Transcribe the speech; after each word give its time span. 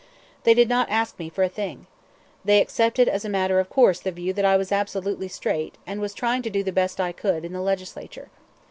They 0.45 0.55
did 0.55 0.67
not 0.67 0.89
ask 0.89 1.19
me 1.19 1.29
for 1.29 1.43
a 1.43 1.47
thing. 1.47 1.85
They 2.43 2.59
accepted 2.59 3.07
as 3.07 3.23
a 3.23 3.29
matter 3.29 3.59
of 3.59 3.69
course 3.69 3.99
the 3.99 4.11
view 4.11 4.33
that 4.33 4.45
I 4.45 4.57
was 4.57 4.71
absolutely 4.71 5.27
straight 5.27 5.75
and 5.85 6.01
was 6.01 6.15
trying 6.15 6.41
to 6.41 6.49
do 6.49 6.63
the 6.63 6.71
best 6.71 6.99
I 6.99 7.11
could 7.11 7.45
in 7.45 7.53
the 7.53 7.61
Legislature. 7.61 8.29